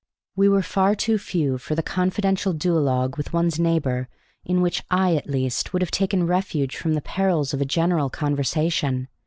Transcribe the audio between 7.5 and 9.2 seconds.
of a general conversation.